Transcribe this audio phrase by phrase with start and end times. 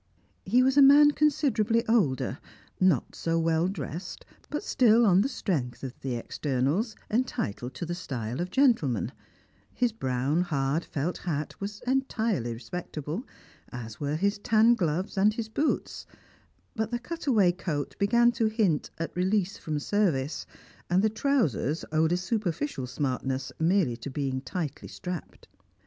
[0.45, 2.39] He was a man considerably older;
[2.79, 8.41] not so well dressed, but still, on the strength of externals, entitled to the style
[8.41, 9.11] of gentleman;
[9.71, 13.27] his brown, hard felt hat was entirely respectable,
[13.71, 16.07] as were his tan gloves and his boots,
[16.75, 20.47] but the cut away coat began to hint at release from service,
[20.89, 25.47] and the trousers owed a superficial smartness merely to being tightly strapped.